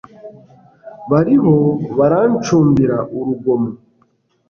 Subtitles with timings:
[1.11, 1.55] bariho
[1.97, 3.71] barancumbira urugomo